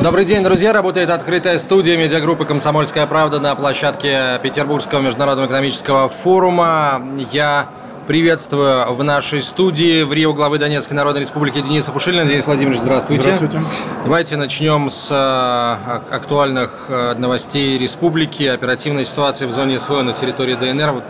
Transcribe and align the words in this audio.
Добрый 0.00 0.24
день, 0.24 0.42
друзья. 0.42 0.72
Работает 0.72 1.08
открытая 1.08 1.58
студия 1.58 1.96
медиагруппы 1.96 2.44
«Комсомольская 2.44 3.06
правда» 3.06 3.38
на 3.38 3.54
площадке 3.54 4.38
Петербургского 4.42 5.00
международного 5.00 5.46
экономического 5.46 6.08
форума. 6.08 7.02
Я 7.32 7.68
приветствую 8.06 8.92
в 8.92 9.02
нашей 9.02 9.40
студии 9.40 10.02
в 10.02 10.12
Рио 10.12 10.34
главы 10.34 10.58
Донецкой 10.58 10.96
Народной 10.96 11.22
Республики 11.22 11.60
Дениса 11.60 11.90
Пушилина. 11.90 12.26
Денис 12.26 12.44
Владимирович, 12.46 12.80
здравствуйте. 12.80 13.22
Здравствуйте. 13.22 13.60
Давайте 14.02 14.36
начнем 14.36 14.90
с 14.90 15.08
э, 15.10 16.14
актуальных 16.14 16.86
э, 16.88 17.14
новостей 17.14 17.78
республики, 17.78 18.42
оперативной 18.42 19.04
ситуации 19.04 19.46
в 19.46 19.52
зоне 19.52 19.78
СВО 19.78 20.02
на 20.02 20.12
территории 20.12 20.54
ДНР. 20.54 20.92
Вот 20.92 21.04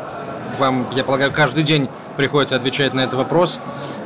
Вам, 0.59 0.87
я 0.95 1.03
полагаю, 1.05 1.33
каждый 1.33 1.65
день 1.65 1.89
приходится 2.17 2.55
отвечать 2.55 2.95
на 2.95 3.01
этот 3.01 3.15
вопрос, 3.15 3.59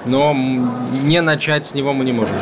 но 0.06 0.34
не 0.34 1.20
начать 1.20 1.66
с 1.66 1.74
него 1.74 1.92
мы 1.92 2.04
не 2.04 2.12
можем. 2.12 2.36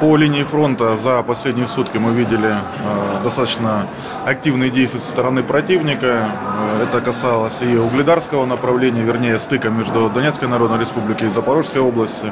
По 0.00 0.16
линии 0.16 0.44
фронта 0.44 0.96
за 0.96 1.22
последние 1.22 1.66
сутки 1.66 1.98
мы 1.98 2.12
видели 2.12 2.50
э, 2.50 3.22
достаточно 3.24 3.86
активные 4.24 4.70
действия 4.70 5.00
со 5.00 5.10
стороны 5.10 5.42
противника. 5.42 6.06
Э, 6.06 6.84
Это 6.84 7.00
касалось 7.00 7.62
и 7.62 7.76
угледарского 7.76 8.46
направления, 8.46 9.02
вернее, 9.02 9.38
стыка 9.38 9.70
между 9.70 10.08
Донецкой 10.08 10.48
Народной 10.48 10.78
Республикой 10.78 11.28
и 11.28 11.30
Запорожской 11.30 11.80
областью. 11.80 12.30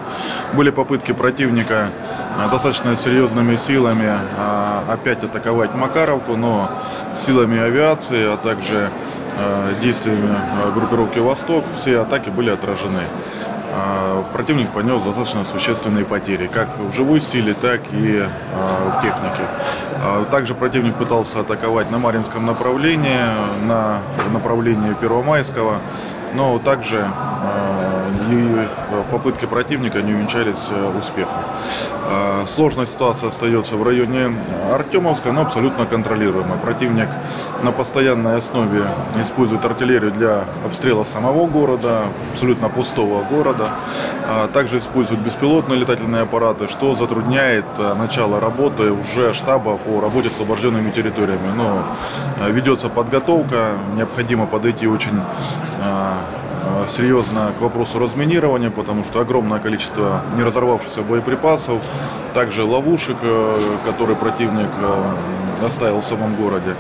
Были 0.54 0.70
попытки 0.70 1.12
противника 1.12 1.90
э, 2.38 2.50
достаточно 2.50 2.94
серьезными 2.94 3.56
силами 3.56 4.10
опять 4.88 5.24
атаковать 5.24 5.74
Макаровку, 5.74 6.36
но 6.36 6.70
силами 7.14 7.58
авиации, 7.58 8.32
а 8.32 8.36
также 8.36 8.90
действиями 9.82 10.34
группировки 10.74 11.18
«Восток» 11.18 11.64
все 11.76 12.00
атаки 12.00 12.30
были 12.30 12.50
отражены. 12.50 13.02
А, 13.76 14.24
Противник 14.32 14.70
понес 14.70 15.02
достаточно 15.02 15.44
существенные 15.44 16.04
потери, 16.04 16.46
как 16.46 16.78
в 16.78 16.92
живой 16.92 17.20
силе, 17.20 17.52
так 17.52 17.80
и 17.92 18.22
а, 18.22 18.98
в 18.98 19.02
технике. 19.02 19.42
А, 20.02 20.24
Также 20.24 20.54
противник 20.54 20.94
пытался 20.94 21.40
атаковать 21.40 21.90
на 21.90 21.98
Маринском 21.98 22.46
направлении, 22.46 23.20
на 23.66 23.98
направлении 24.32 24.94
Первомайского, 24.94 25.80
но 26.34 26.58
также 26.58 27.06
а, 28.06 28.32
и 28.32 29.10
попытки 29.10 29.46
противника 29.46 30.02
не 30.02 30.14
увенчались 30.14 30.66
э, 30.70 30.98
успехом. 30.98 31.38
А, 32.08 32.44
Сложная 32.46 32.86
ситуация 32.86 33.28
остается 33.28 33.76
в 33.76 33.82
районе 33.82 34.32
Артемовска, 34.72 35.32
но 35.32 35.42
абсолютно 35.42 35.86
контролируемая. 35.86 36.58
Противник 36.58 37.08
на 37.62 37.72
постоянной 37.72 38.36
основе 38.36 38.84
использует 39.20 39.64
артиллерию 39.64 40.12
для 40.12 40.44
обстрела 40.64 41.04
самого 41.04 41.46
города, 41.46 42.04
абсолютно 42.32 42.68
пустого 42.68 43.24
города. 43.24 43.70
А, 44.24 44.48
Также 44.48 44.78
используют 44.78 45.20
беспилотные 45.20 45.78
летательные 45.78 46.22
аппараты, 46.22 46.68
что 46.68 46.94
затрудняет 46.94 47.66
а, 47.78 47.94
начало 47.94 48.40
работы 48.40 48.92
уже 48.92 49.34
штаба 49.34 49.76
по 49.76 50.00
работе 50.00 50.30
с 50.30 50.34
освобожденными 50.34 50.90
территориями. 50.90 51.50
Но 51.56 51.82
ведется 52.50 52.88
подготовка, 52.88 53.72
необходимо 53.94 54.46
подойти 54.46 54.86
очень 54.86 55.20
серьезно 56.86 57.52
к 57.58 57.60
вопросу 57.60 57.98
разминирования, 57.98 58.70
потому 58.70 59.04
что 59.04 59.20
огромное 59.20 59.60
количество 59.60 60.22
не 60.36 60.42
разорвавшихся 60.42 61.02
боеприпасов, 61.02 61.80
также 62.34 62.64
ловушек, 62.64 63.16
э, 63.22 63.58
которые 63.84 64.16
противник 64.16 64.70
э, 64.80 65.64
оставил 65.64 66.00
в 66.00 66.04
самом 66.04 66.34
городе. 66.36 66.74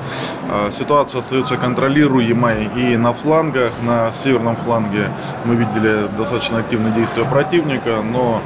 Ситуация 0.70 1.20
остается 1.20 1.56
контролируемой 1.56 2.68
и 2.76 2.96
на 2.96 3.14
флангах, 3.14 3.72
на 3.82 4.12
северном 4.12 4.56
фланге 4.56 5.08
мы 5.44 5.54
видели 5.54 6.08
достаточно 6.16 6.58
активные 6.58 6.92
действия 6.92 7.24
противника, 7.24 8.02
но 8.02 8.42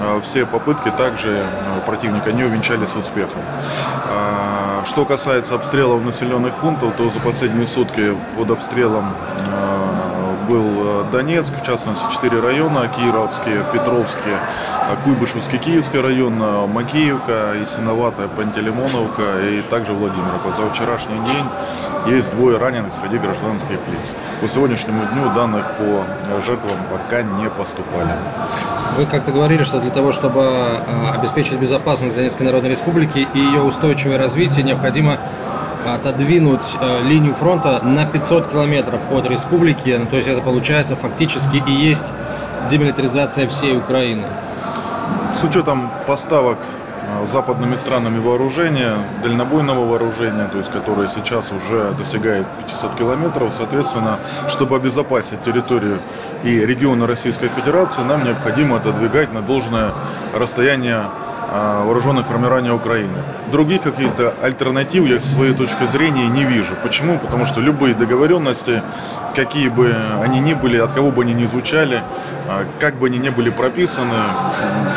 э, 0.00 0.20
все 0.22 0.46
попытки 0.46 0.90
также 0.90 1.44
э, 1.44 1.80
противника 1.86 2.32
не 2.32 2.44
увенчались 2.44 2.94
успехом. 2.94 3.40
Что 4.84 5.04
касается 5.04 5.54
обстрелов 5.54 6.04
населенных 6.04 6.54
пунктов, 6.54 6.96
то 6.96 7.08
за 7.10 7.20
последние 7.20 7.66
сутки 7.66 8.16
под 8.36 8.50
обстрелом 8.50 9.14
э, 9.38 10.11
был 10.42 10.66
э, 10.66 11.04
Донецк, 11.12 11.54
в 11.60 11.62
частности, 11.62 12.04
четыре 12.12 12.40
района, 12.40 12.88
Кировские, 12.88 13.64
Петровские, 13.72 14.38
э, 14.90 14.96
Куйбышевский, 15.04 15.58
Киевский 15.58 16.00
район, 16.00 16.42
э, 16.42 16.66
Макеевка, 16.66 17.54
Ясиноватая, 17.60 18.28
Пантелеймоновка 18.28 19.40
и 19.42 19.62
также 19.62 19.92
Владимировка. 19.92 20.52
За 20.56 20.68
вчерашний 20.70 21.16
день 21.16 22.14
есть 22.14 22.30
двое 22.32 22.58
раненых 22.58 22.92
среди 22.94 23.18
гражданских 23.18 23.70
лиц. 23.88 24.12
По 24.40 24.48
сегодняшнему 24.48 25.04
дню 25.12 25.32
данных 25.34 25.64
по 25.78 26.40
жертвам 26.40 26.78
пока 26.90 27.22
не 27.22 27.48
поступали. 27.48 28.14
Вы 28.96 29.06
как-то 29.06 29.32
говорили, 29.32 29.62
что 29.62 29.80
для 29.80 29.90
того, 29.90 30.12
чтобы 30.12 30.44
обеспечить 31.14 31.58
безопасность 31.58 32.16
Донецкой 32.16 32.46
Народной 32.46 32.70
Республики 32.70 33.26
и 33.32 33.38
ее 33.38 33.62
устойчивое 33.62 34.18
развитие, 34.18 34.64
необходимо 34.64 35.18
отодвинуть 35.86 36.76
э, 36.80 37.02
линию 37.02 37.34
фронта 37.34 37.80
на 37.82 38.06
500 38.06 38.48
километров 38.48 39.10
от 39.10 39.28
республики. 39.28 39.96
Ну, 39.98 40.06
то 40.06 40.16
есть 40.16 40.28
это 40.28 40.40
получается 40.40 40.96
фактически 40.96 41.62
и 41.66 41.72
есть 41.72 42.12
демилитаризация 42.70 43.46
всей 43.48 43.76
Украины. 43.76 44.24
С 45.34 45.44
учетом 45.44 45.90
поставок 46.06 46.58
э, 46.58 47.26
западными 47.26 47.76
странами 47.76 48.18
вооружения, 48.18 48.96
дальнобойного 49.22 49.84
вооружения, 49.84 50.48
то 50.50 50.58
есть 50.58 50.70
которое 50.70 51.08
сейчас 51.08 51.52
уже 51.52 51.92
достигает 51.92 52.46
500 52.66 52.94
километров, 52.94 53.52
соответственно, 53.56 54.18
чтобы 54.48 54.76
обезопасить 54.76 55.42
территорию 55.42 55.98
и 56.44 56.60
регионы 56.64 57.06
Российской 57.06 57.48
Федерации, 57.48 58.02
нам 58.02 58.24
необходимо 58.24 58.76
отодвигать 58.76 59.32
на 59.32 59.42
должное 59.42 59.92
расстояние 60.34 61.04
вооруженных 61.52 62.26
формирований 62.26 62.70
Украины. 62.70 63.22
Других 63.50 63.82
каких-то 63.82 64.34
альтернатив 64.42 65.06
я 65.06 65.20
со 65.20 65.28
своей 65.28 65.54
точки 65.54 65.86
зрения 65.88 66.28
не 66.28 66.44
вижу. 66.44 66.74
Почему? 66.82 67.18
Потому 67.18 67.44
что 67.44 67.60
любые 67.60 67.94
договоренности, 67.94 68.82
какие 69.34 69.68
бы 69.68 69.94
они 70.22 70.40
ни 70.40 70.54
были, 70.54 70.78
от 70.78 70.92
кого 70.92 71.10
бы 71.10 71.22
они 71.22 71.34
ни 71.34 71.46
звучали, 71.46 72.02
а, 72.48 72.66
как 72.80 72.96
бы 72.96 73.06
они 73.06 73.18
ни 73.18 73.30
были 73.30 73.50
прописаны, 73.50 74.16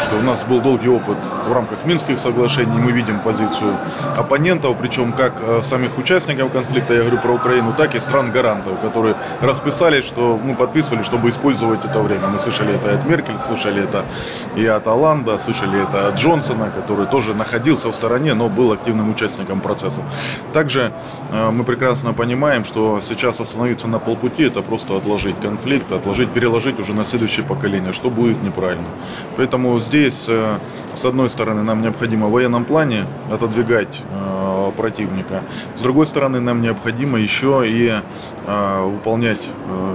что 0.04 0.18
у 0.18 0.22
нас 0.22 0.44
был 0.44 0.62
долгий 0.62 0.90
опыт 0.90 1.18
в 1.48 1.54
рамках 1.54 1.86
Минских 1.86 2.20
соглашений, 2.20 2.78
мы 2.78 2.92
видим 2.92 3.20
позицию 3.20 3.78
оппонентов, 4.18 4.76
причем 4.78 5.14
как 5.14 5.34
э, 5.40 5.62
самих 5.64 5.98
участников 5.98 6.52
конфликта, 6.52 6.94
я 6.94 7.02
говорю 7.02 7.20
про 7.20 7.34
Украину, 7.34 7.74
так 7.74 7.96
и 7.96 8.00
стран-гарантов, 8.00 8.80
которые 8.82 9.16
расписались, 9.42 10.06
что 10.06 10.40
мы 10.44 10.56
подписывали, 10.56 11.04
чтобы 11.04 11.30
использовать 11.30 11.86
это 11.86 12.00
время. 12.02 12.28
Мы 12.28 12.40
слышали 12.40 12.76
это 12.76 12.92
и 12.92 12.94
от 12.96 13.06
Меркель, 13.06 13.40
слышали 13.40 13.84
это 13.84 14.06
и 14.56 14.66
от 14.66 14.88
Оланда, 14.88 15.38
слышали 15.38 15.82
это 15.82 16.08
от 16.10 16.16
Джонсона, 16.16 16.72
который 16.72 17.06
тоже 17.06 17.34
находился 17.34 17.90
в 17.90 17.96
стороне, 17.96 18.34
но 18.34 18.50
был 18.50 18.72
активным 18.72 19.10
участником 19.10 19.62
процесса. 19.62 20.02
Также 20.54 20.92
э, 21.32 21.52
мы 21.52 21.64
прекрасно 21.64 22.14
понимаем, 22.14 22.66
что 22.66 23.00
сейчас 23.02 23.40
остановиться 23.40 23.88
на 23.88 24.00
полпути– 24.00 24.25
это 24.40 24.62
просто 24.62 24.98
отложить 24.98 25.40
конфликт, 25.40 25.92
отложить, 25.92 26.30
переложить 26.30 26.80
уже 26.80 26.94
на 26.94 27.06
следующее 27.06 27.46
поколение, 27.46 27.94
что 27.94 28.10
будет 28.10 28.42
неправильно. 28.44 28.88
Поэтому 29.36 29.80
здесь, 29.80 30.26
э, 30.28 30.58
с 30.96 31.06
одной 31.06 31.30
стороны, 31.30 31.64
нам 31.64 31.82
необходимо 31.82 32.28
в 32.28 32.32
военном 32.32 32.66
плане 32.66 33.06
отодвигать 33.32 34.02
э, 34.12 34.72
противника. 34.78 35.44
С 35.78 35.82
другой 35.82 36.06
стороны, 36.06 36.40
нам 36.40 36.62
необходимо 36.62 37.20
еще 37.20 37.64
и 37.66 37.94
э, 38.48 38.84
выполнять 38.84 39.42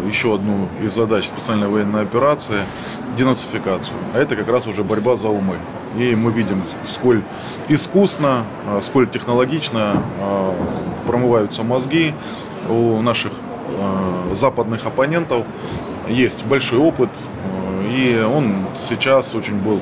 еще 0.07 0.35
одну 0.35 0.69
из 0.83 0.95
задач 0.95 1.27
специальной 1.27 1.69
военной 1.69 2.03
операции– 2.03 2.65
денацификацию. 3.17 3.97
А 4.15 4.19
это 4.19 4.37
как 4.37 4.49
раз 4.49 4.67
уже 4.67 4.85
борьба 4.85 5.17
за 5.17 5.29
умы. 5.29 5.57
И 5.97 6.15
мы 6.15 6.33
видим, 6.33 6.63
сколь 6.85 7.23
искусно, 7.69 8.45
сколь 8.83 9.09
технологично 9.09 10.03
промываются 11.07 11.63
мозги 11.63 12.15
у 12.69 13.01
наших 13.03 13.33
западных 14.35 14.87
оппонентов. 14.87 15.45
Есть 16.09 16.45
большой 16.45 16.79
опыт, 16.79 17.11
э, 17.45 17.93
и 17.93 18.23
он 18.23 18.67
сейчас 18.77 19.35
очень 19.35 19.59
был 19.59 19.81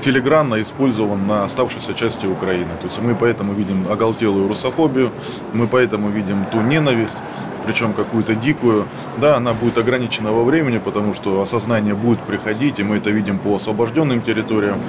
филигранно 0.00 0.60
использован 0.62 1.26
на 1.26 1.44
оставшейся 1.44 1.94
части 1.94 2.26
Украины. 2.26 2.70
То 2.80 2.86
есть 2.86 3.00
мы 3.00 3.14
поэтому 3.14 3.52
видим 3.52 3.86
оголтелую 3.90 4.48
русофобию, 4.48 5.10
мы 5.52 5.66
поэтому 5.66 6.08
видим 6.08 6.44
ту 6.50 6.60
ненависть, 6.60 7.18
причем 7.64 7.92
какую-то 7.92 8.34
дикую. 8.34 8.86
Да, 9.18 9.36
она 9.36 9.52
будет 9.52 9.78
ограничена 9.78 10.32
во 10.32 10.44
времени, 10.44 10.78
потому 10.78 11.14
что 11.14 11.40
осознание 11.40 11.94
будет 11.94 12.20
приходить, 12.20 12.78
и 12.78 12.82
мы 12.82 12.96
это 12.96 13.10
видим 13.10 13.38
по 13.38 13.56
освобожденным 13.56 14.22
территориям. 14.22 14.80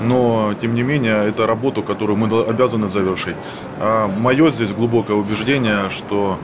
Но, 0.00 0.54
тем 0.60 0.74
не 0.74 0.82
менее, 0.82 1.28
это 1.28 1.46
работу, 1.46 1.82
которую 1.82 2.16
мы 2.16 2.26
обязаны 2.48 2.88
завершить. 2.88 3.36
А 3.78 4.08
мое 4.08 4.50
здесь 4.50 4.72
глубокое 4.72 5.16
убеждение, 5.16 5.90
что 5.90 6.38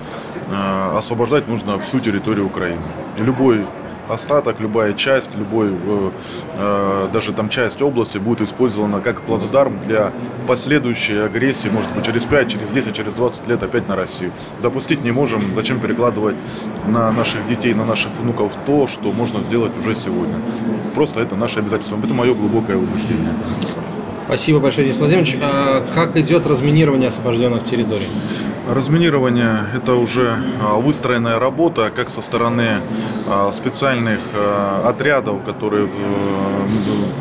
э, 0.51 0.97
освобождать 0.97 1.49
нужно 1.49 1.79
всю 1.79 2.01
территорию 2.01 2.47
Украины. 2.47 2.83
Любой 3.19 3.67
остаток, 4.11 4.61
любая 4.61 4.93
часть, 4.93 5.31
любой, 5.37 5.69
э, 5.71 6.11
э, 6.55 7.09
даже 7.13 7.33
там 7.33 7.49
часть 7.49 7.81
области 7.83 8.19
будет 8.19 8.43
использована 8.43 9.01
как 9.01 9.23
плацдарм 9.23 9.81
для 9.87 10.13
последующей 10.47 11.19
агрессии, 11.19 11.69
может 11.69 11.91
быть, 11.93 12.05
через 12.05 12.25
5, 12.25 12.49
через 12.49 12.69
10, 12.69 12.95
через 12.95 13.13
20 13.13 13.49
лет 13.49 13.63
опять 13.63 13.89
на 13.89 13.97
Россию. 13.97 14.33
Допустить 14.63 15.05
не 15.05 15.11
можем, 15.11 15.43
зачем 15.55 15.81
перекладывать 15.81 16.37
на 16.87 17.11
наших 17.13 17.47
детей, 17.49 17.75
на 17.75 17.85
наших 17.85 18.11
внуков 18.21 18.53
то, 18.67 18.87
что 18.87 19.13
можно 19.13 19.41
сделать 19.41 19.77
уже 19.79 19.95
сегодня. 19.95 20.37
Просто 20.95 21.21
это 21.21 21.37
наше 21.37 21.61
обязательство. 21.61 21.99
Это 22.03 22.15
мое 22.15 22.35
глубокое 22.35 22.77
убеждение. 22.77 23.35
Спасибо 24.27 24.61
большое, 24.61 24.87
Денис 24.87 24.99
Владимирович. 25.01 25.37
А 25.43 25.85
как 25.95 26.17
идет 26.17 26.47
разминирование 26.47 27.09
освобожденных 27.09 27.65
территорий? 27.65 28.07
Разминирование– 28.69 29.59
это 29.75 29.95
уже 29.95 30.37
а, 30.63 30.77
выстроенная 30.77 31.41
работа 31.41 31.91
как 31.93 32.09
со 32.09 32.23
стороны 32.23 32.77
специальных 33.53 34.21
а, 34.35 34.89
отрядов, 34.89 35.45
которые 35.45 35.89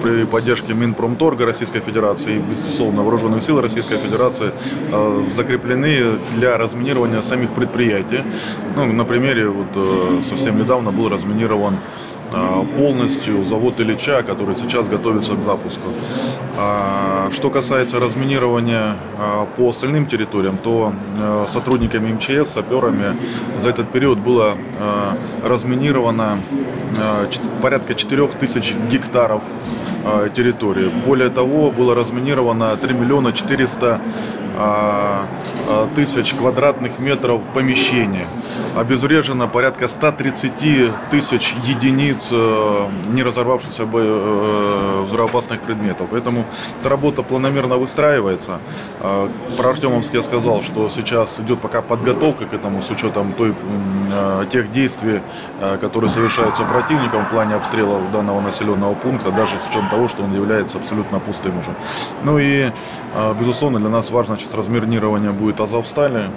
при 0.01 0.25
поддержке 0.25 0.73
Минпромторга 0.73 1.45
Российской 1.45 1.81
Федерации 1.81 2.35
и, 2.35 2.39
безусловно, 2.39 3.03
Вооруженных 3.03 3.43
сил 3.43 3.61
Российской 3.61 3.97
Федерации 3.97 4.51
закреплены 5.35 6.19
для 6.35 6.57
разминирования 6.57 7.21
самих 7.21 7.51
предприятий. 7.51 8.21
Ну, 8.75 8.85
на 8.85 9.03
примере, 9.03 9.49
вот 9.49 10.25
совсем 10.25 10.57
недавно 10.57 10.91
был 10.91 11.09
разминирован 11.09 11.77
полностью 12.77 13.43
завод 13.43 13.79
Ильича, 13.79 14.23
который 14.23 14.55
сейчас 14.55 14.87
готовится 14.87 15.33
к 15.33 15.43
запуску. 15.43 15.89
Что 17.31 17.49
касается 17.49 17.99
разминирования 17.99 18.95
по 19.57 19.69
остальным 19.69 20.05
территориям, 20.05 20.57
то 20.57 20.93
сотрудниками 21.47 22.13
МЧС, 22.13 22.51
саперами 22.53 23.15
за 23.59 23.69
этот 23.69 23.91
период 23.91 24.19
было 24.19 24.55
разминировано 25.43 26.37
порядка 27.61 27.93
4000 27.95 28.75
гектаров 28.89 29.41
территории. 30.33 30.89
Более 31.05 31.29
того, 31.29 31.71
было 31.71 31.95
разминировано 31.95 32.75
3 32.77 32.93
миллиона 32.93 33.31
400 33.31 33.99
тысяч 35.95 36.33
квадратных 36.33 36.99
метров 36.99 37.41
помещения 37.53 38.25
обезврежено 38.75 39.47
порядка 39.47 39.87
130 39.87 41.09
тысяч 41.09 41.55
единиц 41.63 42.29
э, 42.31 42.87
не 43.11 43.23
разорвавшихся 43.23 43.83
э, 43.91 45.03
взрывоопасных 45.07 45.61
предметов. 45.61 46.07
Поэтому 46.11 46.45
эта 46.79 46.89
работа 46.89 47.23
планомерно 47.23 47.77
выстраивается. 47.77 48.59
Э, 49.01 49.27
про 49.57 49.69
Артемовск 49.69 50.13
я 50.13 50.21
сказал, 50.21 50.61
что 50.61 50.89
сейчас 50.89 51.39
идет 51.39 51.59
пока 51.59 51.81
подготовка 51.81 52.45
к 52.45 52.53
этому 52.53 52.81
с 52.81 52.89
учетом 52.89 53.33
той, 53.33 53.55
тех 54.51 54.71
действий, 54.71 55.21
которые 55.81 56.09
совершаются 56.09 56.63
противником 56.63 57.25
в 57.25 57.29
плане 57.29 57.55
обстрела 57.55 57.99
данного 58.11 58.41
населенного 58.41 58.95
пункта, 58.95 59.31
даже 59.31 59.59
с 59.59 59.69
учетом 59.69 59.89
того, 59.89 60.07
что 60.07 60.23
он 60.23 60.33
является 60.33 60.77
абсолютно 60.77 61.19
пустым 61.19 61.59
уже. 61.59 61.75
Ну 62.23 62.39
и, 62.39 62.71
безусловно, 63.39 63.79
для 63.79 63.89
нас 63.89 64.09
важно 64.09 64.37
сейчас 64.37 64.53
разминирование 64.55 65.31
будет 65.31 65.59
Азовстали. 65.59 66.29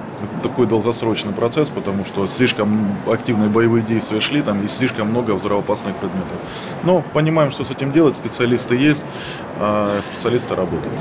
Такой 0.43 0.67
долгосрочный 0.67 1.33
процесс, 1.33 1.69
потому 1.69 2.05
что 2.05 2.22
слишком 2.29 2.97
активные 3.07 3.49
боевые 3.49 3.85
действия 3.85 4.21
шли, 4.21 4.43
там 4.43 4.63
есть 4.63 4.77
слишком 4.77 5.09
много 5.09 5.33
взрывоопасных 5.33 5.95
предметов. 5.97 6.37
Но 6.85 7.03
понимаем, 7.13 7.51
что 7.51 7.65
с 7.65 7.71
этим 7.71 7.93
делать, 7.93 8.17
специалисты 8.17 8.77
есть, 8.77 9.03
а 9.59 9.99
специалисты 10.03 10.55
работают. 10.55 10.95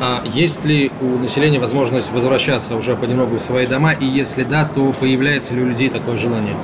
А 0.00 0.22
есть 0.34 0.64
ли 0.64 0.90
у 1.00 1.18
населения 1.18 1.58
возможность 1.58 2.12
возвращаться 2.12 2.76
уже 2.76 2.96
понемногу 2.96 3.36
в 3.36 3.40
свои 3.40 3.66
дома? 3.66 3.92
И 3.92 4.04
если 4.04 4.44
да, 4.44 4.64
то 4.66 4.92
появляется 4.92 5.54
ли 5.54 5.62
у 5.62 5.66
людей 5.66 5.88
такое 5.88 6.16
желание? 6.16 6.54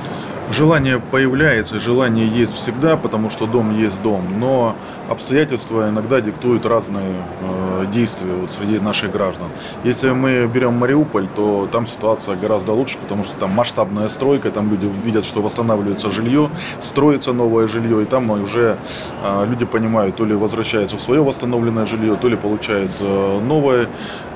Желание 0.51 0.99
появляется, 0.99 1.79
желание 1.79 2.27
есть 2.27 2.53
всегда, 2.53 2.97
потому 2.97 3.29
что 3.29 3.47
дом 3.47 3.75
есть 3.75 4.01
дом, 4.01 4.21
но 4.39 4.75
обстоятельства 5.09 5.89
иногда 5.89 6.19
диктуют 6.19 6.65
разные 6.65 7.15
э, 7.41 7.85
действия 7.91 8.33
вот 8.33 8.51
среди 8.51 8.77
наших 8.79 9.11
граждан. 9.11 9.47
Если 9.85 10.11
мы 10.11 10.45
берем 10.47 10.73
Мариуполь, 10.73 11.27
то 11.33 11.67
там 11.71 11.87
ситуация 11.87 12.35
гораздо 12.35 12.73
лучше, 12.73 12.97
потому 12.97 13.23
что 13.23 13.35
там 13.37 13.51
масштабная 13.51 14.09
стройка, 14.09 14.51
там 14.51 14.69
люди 14.69 14.91
видят, 15.03 15.23
что 15.23 15.41
восстанавливается 15.41 16.11
жилье, 16.11 16.49
строится 16.79 17.31
новое 17.31 17.69
жилье, 17.69 18.01
и 18.01 18.05
там 18.05 18.29
уже 18.29 18.77
э, 19.23 19.45
люди 19.47 19.63
понимают, 19.63 20.17
то 20.17 20.25
ли 20.25 20.35
возвращаются 20.35 20.97
в 20.97 21.01
свое 21.01 21.23
восстановленное 21.23 21.85
жилье, 21.85 22.17
то 22.17 22.27
ли 22.27 22.35
получают 22.35 22.91
э, 22.99 23.39
новое 23.39 23.87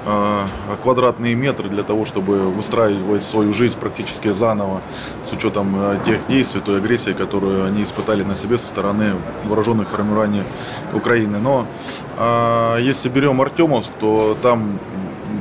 э, 0.06 0.42
квадратные 0.82 1.36
метры 1.36 1.68
для 1.68 1.84
того, 1.84 2.06
чтобы 2.06 2.50
выстраивать 2.50 3.26
свою 3.26 3.54
жизнь 3.54 3.78
практически 3.78 4.30
заново 4.30 4.82
с 5.26 5.34
учетом 5.34 5.76
э, 5.76 5.97
тех 6.06 6.28
действий, 6.28 6.62
той 6.62 6.78
агрессии, 6.78 7.14
которую 7.14 7.66
они 7.66 7.84
испытали 7.84 8.24
на 8.24 8.36
себе 8.36 8.58
со 8.58 8.68
стороны 8.68 9.14
вооруженных 9.46 9.90
формирований 9.90 10.44
Украины. 10.94 11.40
Но 11.40 11.66
э, 12.18 12.78
если 12.82 13.10
берем 13.10 13.42
Артемовск, 13.42 13.92
то 14.00 14.38
там 14.42 14.80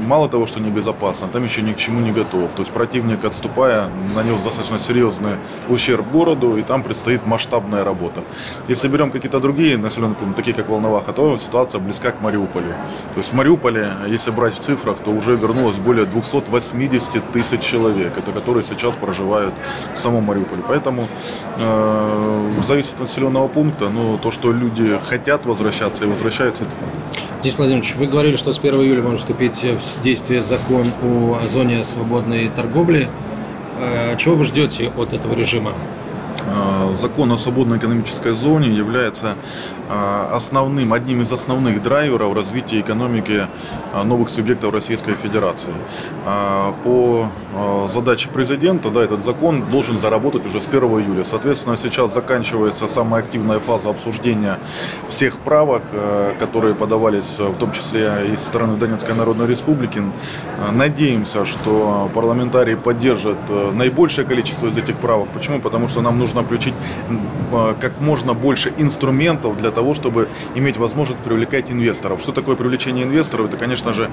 мало 0.06 0.28
того, 0.28 0.46
что 0.46 0.60
небезопасно, 0.60 1.28
там 1.28 1.44
еще 1.44 1.62
ни 1.62 1.72
к 1.72 1.76
чему 1.76 2.00
не 2.00 2.12
готов. 2.12 2.50
То 2.56 2.62
есть 2.62 2.72
противник, 2.72 3.24
отступая, 3.24 3.88
нанес 4.14 4.40
достаточно 4.42 4.78
серьезный 4.78 5.32
ущерб 5.68 6.10
городу, 6.10 6.56
и 6.56 6.62
там 6.62 6.82
предстоит 6.82 7.26
масштабная 7.26 7.84
работа. 7.84 8.22
Если 8.68 8.88
берем 8.88 9.10
какие-то 9.10 9.40
другие 9.40 9.76
населенные 9.76 10.16
пункты, 10.16 10.36
такие 10.36 10.54
как 10.54 10.68
Волноваха, 10.68 11.12
то 11.12 11.38
ситуация 11.38 11.80
близка 11.80 12.10
к 12.12 12.20
Мариуполю. 12.20 12.74
То 13.14 13.20
есть 13.20 13.32
в 13.32 13.34
Мариуполе, 13.34 13.90
если 14.06 14.30
брать 14.30 14.54
в 14.54 14.60
цифрах, 14.60 14.98
то 14.98 15.10
уже 15.10 15.36
вернулось 15.36 15.76
более 15.76 16.06
280 16.06 17.32
тысяч 17.32 17.60
человек, 17.60 18.12
это 18.16 18.32
которые 18.32 18.64
сейчас 18.64 18.94
проживают 18.94 19.54
в 19.94 19.98
самом 19.98 20.24
Мариуполе. 20.24 20.62
Поэтому 20.66 21.08
э, 21.58 22.50
зависит 22.66 22.94
от 22.94 23.02
населенного 23.02 23.48
пункта, 23.48 23.88
но 23.88 24.18
то, 24.18 24.30
что 24.30 24.52
люди 24.52 24.98
хотят 25.04 25.46
возвращаться 25.46 26.04
и 26.04 26.06
возвращаются, 26.06 26.64
это 26.64 26.72
факт. 26.72 27.25
Денис 27.46 27.58
Владимирович, 27.58 27.94
вы 27.94 28.06
говорили, 28.08 28.36
что 28.36 28.52
с 28.52 28.58
1 28.58 28.74
июля 28.74 29.02
может 29.02 29.20
вступить 29.20 29.62
в 29.62 30.00
действие 30.02 30.42
закон 30.42 30.88
о 31.00 31.46
зоне 31.46 31.84
свободной 31.84 32.48
торговли. 32.48 33.08
Э, 33.78 34.16
чего 34.18 34.34
вы 34.34 34.44
ждете 34.44 34.90
от 34.96 35.12
этого 35.12 35.32
режима? 35.32 35.72
Э, 36.40 36.96
закон 37.00 37.30
о 37.30 37.38
свободной 37.38 37.78
экономической 37.78 38.32
зоне 38.32 38.70
является 38.70 39.36
основным, 39.88 40.92
одним 40.92 41.22
из 41.22 41.32
основных 41.32 41.82
драйверов 41.82 42.34
развития 42.34 42.80
экономики 42.80 43.46
э, 43.94 44.02
новых 44.02 44.28
субъектов 44.28 44.72
Российской 44.72 45.14
Федерации. 45.14 45.72
По 46.84 47.28
задаче 47.88 48.28
президента 48.28 48.90
да, 48.90 49.02
этот 49.02 49.24
закон 49.24 49.64
должен 49.70 49.98
заработать 50.00 50.44
уже 50.46 50.60
с 50.60 50.66
1 50.66 50.82
июля. 50.82 51.24
Соответственно, 51.24 51.76
сейчас 51.76 52.12
заканчивается 52.12 52.86
самая 52.88 53.22
активная 53.22 53.58
фаза 53.58 53.90
обсуждения 53.90 54.58
всех 55.08 55.38
правок, 55.38 55.82
которые 56.38 56.74
подавались 56.74 57.38
в 57.38 57.54
том 57.54 57.72
числе 57.72 58.32
и 58.32 58.36
со 58.36 58.46
стороны 58.46 58.76
Донецкой 58.76 59.14
Народной 59.14 59.46
Республики. 59.46 60.02
Надеемся, 60.72 61.44
что 61.44 62.10
парламентарии 62.14 62.74
поддержат 62.74 63.38
наибольшее 63.72 64.26
количество 64.26 64.66
из 64.66 64.76
этих 64.76 64.96
правок. 64.96 65.28
Почему? 65.28 65.60
Потому 65.60 65.88
что 65.88 66.00
нам 66.00 66.18
нужно 66.18 66.42
включить 66.42 66.74
как 67.80 68.00
можно 68.00 68.34
больше 68.34 68.72
инструментов 68.78 69.56
для 69.56 69.70
того, 69.76 69.94
чтобы 69.94 70.28
иметь 70.54 70.78
возможность 70.78 71.22
привлекать 71.22 71.70
инвесторов. 71.70 72.20
Что 72.20 72.32
такое 72.32 72.56
привлечение 72.56 73.04
инвесторов? 73.04 73.48
Это, 73.48 73.58
конечно 73.58 73.92
же, 73.92 74.10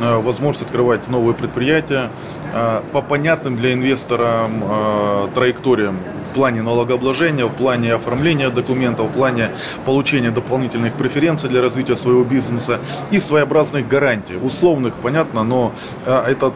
э, 0.00 0.16
возможность 0.18 0.66
открывать 0.66 1.08
новые 1.08 1.34
предприятия 1.34 2.10
э, 2.52 2.82
по 2.92 3.00
понятным 3.00 3.56
для 3.56 3.72
инвестора 3.72 4.50
э, 4.50 5.28
траекториям 5.34 5.96
плане 6.36 6.62
налогообложения, 6.62 7.46
в 7.46 7.52
плане 7.52 7.94
оформления 7.94 8.50
документов, 8.50 9.06
в 9.06 9.12
плане 9.12 9.50
получения 9.84 10.30
дополнительных 10.30 10.92
преференций 10.92 11.48
для 11.48 11.62
развития 11.62 11.96
своего 11.96 12.24
бизнеса 12.24 12.78
и 13.10 13.18
своеобразных 13.18 13.88
гарантий, 13.88 14.36
условных, 14.36 14.94
понятно, 14.94 15.44
но 15.44 15.72
этот 16.04 16.54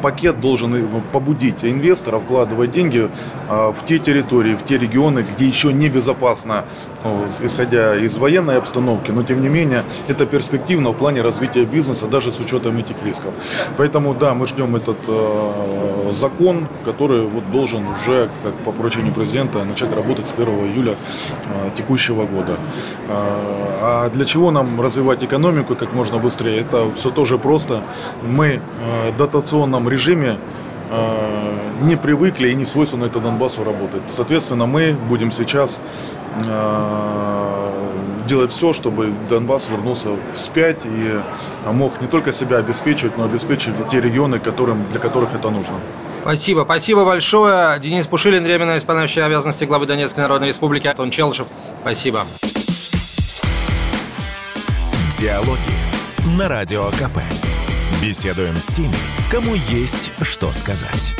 пакет 0.00 0.40
должен 0.40 0.86
побудить 1.12 1.64
инвестора 1.64 2.18
вкладывать 2.18 2.70
деньги 2.70 3.10
в 3.48 3.76
те 3.84 3.98
территории, 3.98 4.54
в 4.54 4.64
те 4.64 4.78
регионы, 4.78 5.26
где 5.28 5.46
еще 5.46 5.72
небезопасно, 5.72 6.64
ну, 7.04 7.26
исходя 7.40 7.96
из 7.96 8.16
военной 8.16 8.58
обстановки, 8.58 9.10
но 9.10 9.24
тем 9.24 9.42
не 9.42 9.48
менее 9.48 9.82
это 10.08 10.26
перспективно 10.26 10.90
в 10.90 10.94
плане 10.94 11.22
развития 11.22 11.64
бизнеса, 11.64 12.06
даже 12.06 12.32
с 12.32 12.38
учетом 12.38 12.78
этих 12.78 12.96
рисков. 13.04 13.34
Поэтому 13.76 14.14
да, 14.14 14.34
мы 14.34 14.46
ждем 14.46 14.76
этот 14.76 14.98
э, 15.08 16.12
закон, 16.12 16.68
который 16.84 17.22
вот 17.22 17.50
должен 17.50 17.86
уже, 17.86 18.28
как 18.44 18.54
по 18.64 18.72
поручению 18.92 19.14
президента, 19.14 19.64
начать 19.64 19.92
работать 19.94 20.28
с 20.28 20.32
1 20.32 20.48
июля 20.48 20.92
э, 20.92 21.70
текущего 21.76 22.26
года. 22.26 22.56
Э, 23.08 23.14
а 23.80 24.10
для 24.10 24.24
чего 24.26 24.50
нам 24.50 24.80
развивать 24.80 25.24
экономику 25.24 25.74
как 25.74 25.94
можно 25.94 26.18
быстрее? 26.18 26.60
Это 26.60 26.90
все 26.94 27.10
тоже 27.10 27.38
просто. 27.38 27.80
Мы 28.22 28.46
э, 28.46 29.10
в 29.12 29.16
дотационном 29.16 29.88
режиме 29.88 30.36
не 31.80 31.96
привыкли 31.96 32.50
и 32.50 32.54
не 32.54 32.66
свойственно 32.66 33.06
это 33.06 33.18
Донбассу 33.18 33.64
работать. 33.64 34.02
Соответственно, 34.08 34.66
мы 34.66 34.94
будем 35.08 35.32
сейчас 35.32 35.80
делать 38.28 38.52
все, 38.52 38.74
чтобы 38.74 39.10
Донбасс 39.30 39.70
вернулся 39.70 40.08
вспять 40.34 40.84
и 40.84 41.18
мог 41.72 41.98
не 42.02 42.08
только 42.08 42.30
себя 42.30 42.58
обеспечивать, 42.58 43.16
но 43.16 43.24
обеспечивать 43.24 43.88
те 43.88 44.02
регионы, 44.02 44.38
которым, 44.38 44.84
для 44.90 45.00
которых 45.00 45.34
это 45.34 45.48
нужно. 45.48 45.76
Спасибо. 46.22 46.62
Спасибо 46.64 47.04
большое. 47.04 47.78
Денис 47.80 48.06
Пушилин, 48.06 48.44
временно 48.44 48.76
исполняющий 48.76 49.20
обязанности 49.20 49.64
главы 49.64 49.86
Донецкой 49.86 50.22
Народной 50.22 50.48
Республики, 50.48 50.86
Антон 50.86 51.10
Челышев. 51.10 51.48
Спасибо. 51.82 52.26
Диалоги 55.18 55.58
на 56.38 56.48
Радио 56.48 56.90
КП. 56.92 57.18
Беседуем 58.00 58.56
с 58.56 58.66
теми, 58.68 58.94
кому 59.30 59.54
есть 59.54 60.10
что 60.22 60.52
сказать. 60.52 61.12